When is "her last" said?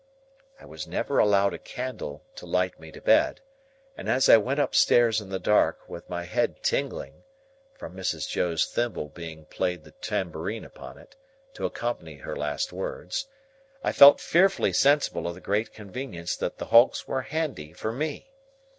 12.15-12.73